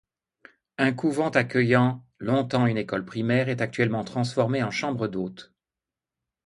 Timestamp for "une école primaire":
2.65-3.49